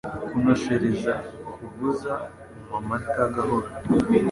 Kunoshereza 0.29 1.13
Kuvuza 1.55 2.11
umamata, 2.65 3.21
gahoro 3.35 3.67